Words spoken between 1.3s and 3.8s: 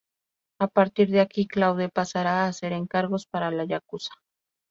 Claude pasará a hacer encargos para la